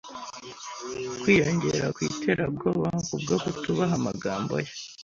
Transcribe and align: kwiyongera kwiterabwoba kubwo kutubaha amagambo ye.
kwiyongera 1.21 1.85
kwiterabwoba 1.95 2.87
kubwo 3.07 3.33
kutubaha 3.43 3.93
amagambo 3.99 4.53
ye. 4.63 4.71